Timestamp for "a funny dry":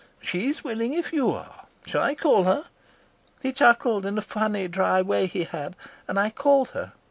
4.17-5.03